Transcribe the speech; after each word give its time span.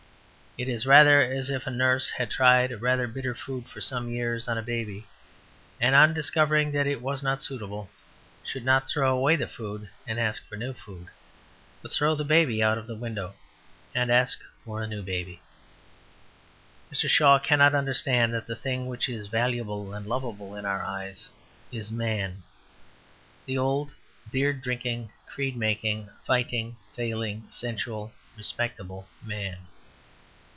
It 0.57 0.67
is 0.67 0.85
rather 0.85 1.21
as 1.21 1.49
if 1.49 1.65
a 1.65 1.71
nurse 1.71 2.09
had 2.09 2.29
tried 2.29 2.73
a 2.73 2.77
rather 2.77 3.07
bitter 3.07 3.33
food 3.33 3.69
for 3.69 3.79
some 3.79 4.09
years 4.09 4.49
on 4.49 4.57
a 4.57 4.61
baby, 4.61 5.07
and 5.79 5.95
on 5.95 6.13
discovering 6.13 6.73
that 6.73 6.85
it 6.85 7.01
was 7.01 7.23
not 7.23 7.41
suitable, 7.41 7.89
should 8.43 8.65
not 8.65 8.89
throw 8.89 9.15
away 9.17 9.37
the 9.37 9.47
food 9.47 9.87
and 10.05 10.19
ask 10.19 10.45
for 10.49 10.55
a 10.55 10.57
new 10.57 10.73
food, 10.73 11.07
but 11.81 11.93
throw 11.93 12.15
the 12.15 12.25
baby 12.25 12.61
out 12.61 12.77
of 12.77 12.89
window, 12.89 13.33
and 13.95 14.11
ask 14.11 14.41
for 14.65 14.81
a 14.81 14.87
new 14.87 15.01
baby. 15.01 15.39
Mr. 16.91 17.07
Shaw 17.07 17.39
cannot 17.39 17.73
understand 17.73 18.33
that 18.33 18.45
the 18.45 18.55
thing 18.57 18.87
which 18.87 19.07
is 19.07 19.27
valuable 19.27 19.93
and 19.93 20.05
lovable 20.05 20.53
in 20.57 20.65
our 20.65 20.83
eyes 20.83 21.29
is 21.71 21.93
man 21.93 22.43
the 23.45 23.57
old 23.57 23.95
beer 24.29 24.51
drinking, 24.51 25.13
creed 25.27 25.55
making, 25.55 26.09
fighting, 26.25 26.75
failing, 26.93 27.45
sensual, 27.49 28.11
respectable 28.37 29.07
man. 29.23 29.59